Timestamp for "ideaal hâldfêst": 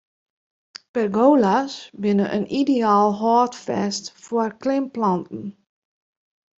2.59-4.03